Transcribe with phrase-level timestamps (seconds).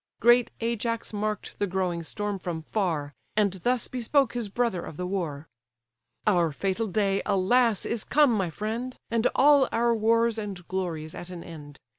[0.19, 5.05] Great Ajax mark'd the growing storm from far, And thus bespoke his brother of the
[5.05, 5.47] war:
[6.25, 7.85] "Our fatal day, alas!
[7.85, 11.77] is come, my friend; And all our wars and glories at an end!